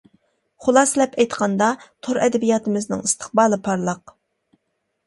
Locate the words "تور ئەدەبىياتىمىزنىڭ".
2.09-3.05